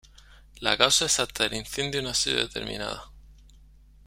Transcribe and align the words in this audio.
La 0.61 0.77
causa 0.77 1.05
exacta 1.05 1.43
del 1.43 1.59
incendio 1.59 2.01
no 2.01 2.09
ha 2.09 2.15
sido 2.15 2.37
determinada. 2.39 3.11